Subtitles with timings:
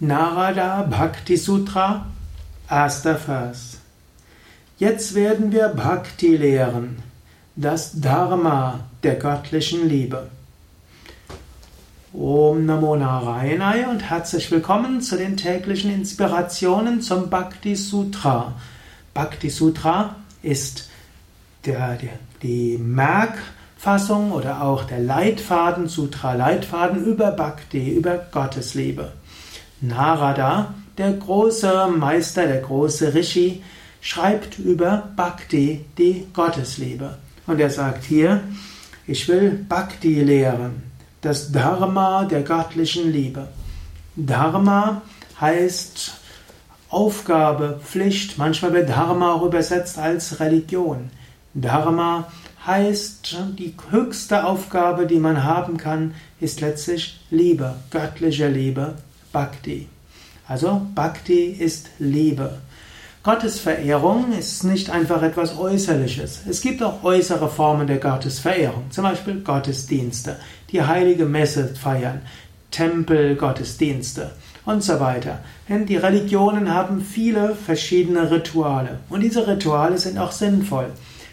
[0.00, 2.06] Narada Bhakti Sutra,
[2.68, 3.78] erster Vers.
[4.76, 7.00] Jetzt werden wir Bhakti lehren,
[7.54, 10.30] das Dharma der göttlichen Liebe.
[12.12, 18.54] Om Namo Narayanaya und herzlich willkommen zu den täglichen Inspirationen zum Bhakti Sutra.
[19.14, 20.90] Bhakti Sutra ist
[21.66, 29.12] der, der, die Merkfassung oder auch der Leitfaden, Sutra Leitfaden über Bhakti, über Gottesliebe.
[29.88, 33.62] Narada, der große Meister, der große Rishi,
[34.00, 37.18] schreibt über Bhakti, die Gottesliebe.
[37.46, 38.42] Und er sagt hier,
[39.06, 40.82] ich will Bhakti lehren,
[41.20, 43.48] das Dharma der göttlichen Liebe.
[44.16, 45.02] Dharma
[45.40, 46.12] heißt
[46.88, 51.10] Aufgabe, Pflicht, manchmal wird Dharma auch übersetzt als Religion.
[51.54, 52.30] Dharma
[52.66, 58.94] heißt, die höchste Aufgabe, die man haben kann, ist letztlich Liebe, göttliche Liebe,
[59.34, 59.88] Bhakti.
[60.46, 62.58] Also Bhakti ist Liebe.
[63.24, 66.42] Gottesverehrung ist nicht einfach etwas Äußerliches.
[66.48, 70.36] Es gibt auch äußere Formen der Gottesverehrung, zum Beispiel Gottesdienste,
[70.70, 72.22] die heilige Messe feiern,
[72.70, 74.30] Tempelgottesdienste
[74.64, 75.40] und so weiter.
[75.68, 80.90] Denn die Religionen haben viele verschiedene Rituale und diese Rituale sind auch sinnvoll.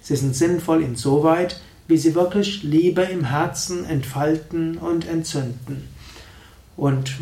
[0.00, 5.88] Sie sind sinnvoll insoweit, wie sie wirklich Liebe im Herzen entfalten und entzünden.
[6.76, 7.12] Und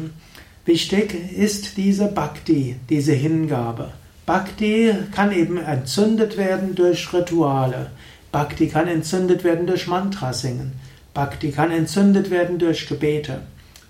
[0.66, 3.92] Wichtig ist diese Bhakti, diese Hingabe.
[4.27, 7.91] Bhakti kann eben entzündet werden durch Rituale.
[8.30, 10.72] Bhakti kann entzündet werden durch Mantra singen.
[11.14, 13.41] Bhakti kann entzündet werden durch Gebete.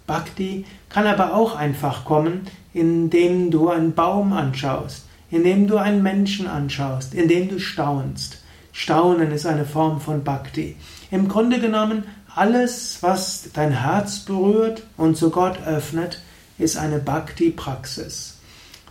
[0.07, 6.47] Bhakti kann aber auch einfach kommen, indem du einen Baum anschaust, indem du einen Menschen
[6.47, 8.39] anschaust, indem du staunst.
[8.73, 10.77] Staunen ist eine Form von Bhakti.
[11.11, 16.21] Im Grunde genommen, alles, was dein Herz berührt und zu Gott öffnet,
[16.61, 18.39] ist eine Bhakti-Praxis.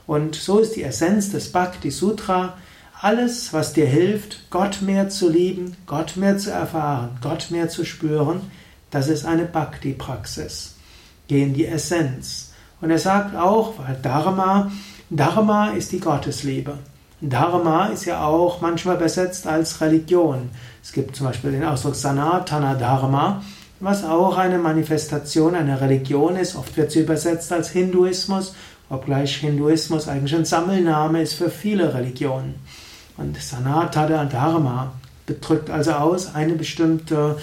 [0.08, 2.58] Und so ist die Essenz des Bhakti-Sutra,
[3.02, 7.86] alles, was dir hilft, Gott mehr zu lieben, Gott mehr zu erfahren, Gott mehr zu
[7.86, 8.42] spüren,
[8.92, 10.76] das ist eine Bhakti-Praxis.
[11.28, 12.52] Geh in die Essenz.
[12.82, 14.72] Und er sagt auch, weil Dharma,
[15.10, 16.78] Dharma ist die Gottesliebe.
[17.22, 20.50] Dharma ist ja auch manchmal besetzt als Religion.
[20.82, 23.44] Es gibt zum Beispiel den Ausdruck Sanatana Dharma,
[23.80, 26.56] was auch eine Manifestation einer Religion ist.
[26.56, 28.54] Oft wird sie übersetzt als Hinduismus,
[28.90, 32.56] obgleich Hinduismus eigentlich ein Sammelname ist für viele Religionen.
[33.18, 34.94] Und Sanatana Dharma
[35.42, 37.38] drückt also aus eine bestimmte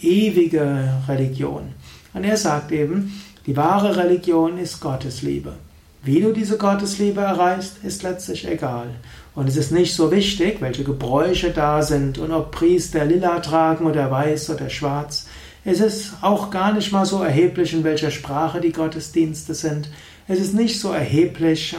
[0.00, 1.72] ewige Religion.
[2.12, 5.54] Und er sagt eben, die wahre Religion ist Gottesliebe.
[6.02, 8.88] Wie du diese Gottesliebe erreichst, ist letztlich egal.
[9.34, 13.86] Und es ist nicht so wichtig, welche Gebräuche da sind und ob Priester lila tragen
[13.86, 15.26] oder weiß oder schwarz.
[15.64, 19.90] Es ist auch gar nicht mal so erheblich, in welcher Sprache die Gottesdienste sind.
[20.26, 21.76] Es ist nicht so erheblich,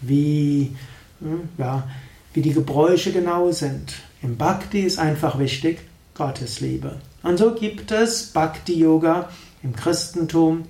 [0.00, 0.74] wie,
[1.20, 1.88] hm, ja,
[2.32, 3.94] wie die Gebräuche genau sind.
[4.22, 5.80] Im Bhakti ist einfach wichtig
[6.14, 6.96] Gottesliebe.
[7.22, 9.28] Und so gibt es Bhakti-Yoga
[9.62, 10.64] im Christentum.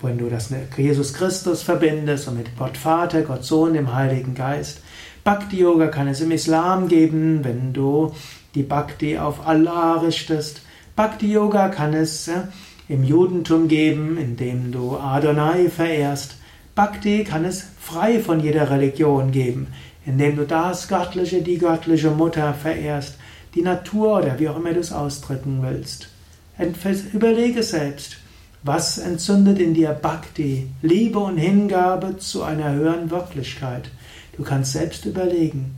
[0.00, 4.34] Wenn du das mit Jesus Christus verbindest und mit Gott Vater, Gott Sohn, dem Heiligen
[4.34, 4.80] Geist.
[5.22, 8.12] Bhakti-Yoga kann es im Islam geben, wenn du
[8.54, 10.62] die Bhakti auf Allah richtest.
[10.96, 12.46] Bhakti Yoga kann es ja,
[12.88, 16.36] im Judentum geben, indem du Adonai verehrst.
[16.76, 19.66] Bhakti kann es frei von jeder Religion geben,
[20.06, 23.16] indem du das Göttliche, die göttliche Mutter verehrst,
[23.56, 26.10] die Natur oder wie auch immer du es ausdrücken willst.
[27.12, 28.18] Überlege selbst,
[28.62, 33.90] was entzündet in dir Bhakti, Liebe und Hingabe zu einer höheren Wirklichkeit.
[34.36, 35.74] Du kannst selbst überlegen,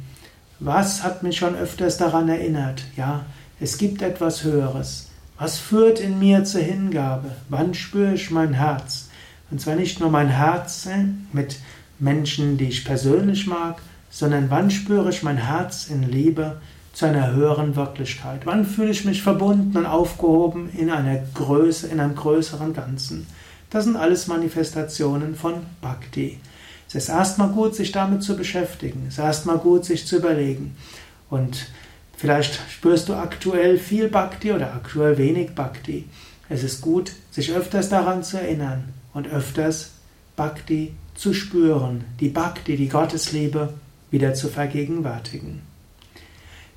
[0.60, 2.84] was hat mich schon öfters daran erinnert?
[2.98, 3.24] Ja,
[3.58, 5.05] es gibt etwas Höheres.
[5.38, 7.30] Was führt in mir zur Hingabe?
[7.50, 9.08] Wann spüre ich mein Herz?
[9.50, 10.88] Und zwar nicht nur mein Herz
[11.32, 11.58] mit
[11.98, 16.60] Menschen, die ich persönlich mag, sondern wann spüre ich mein Herz in Liebe
[16.94, 18.46] zu einer höheren Wirklichkeit?
[18.46, 23.26] Wann fühle ich mich verbunden und aufgehoben in einer Größe, in einem größeren Ganzen?
[23.68, 26.40] Das sind alles Manifestationen von Bhakti.
[26.88, 29.04] Es ist erstmal gut, sich damit zu beschäftigen.
[29.08, 30.76] Es ist erstmal gut, sich zu überlegen.
[31.28, 31.66] Und
[32.16, 36.04] Vielleicht spürst du aktuell viel Bhakti oder aktuell wenig Bhakti.
[36.48, 39.92] Es ist gut, sich öfters daran zu erinnern und öfters
[40.34, 43.74] Bhakti zu spüren, die Bhakti, die Gottesliebe,
[44.10, 45.62] wieder zu vergegenwärtigen.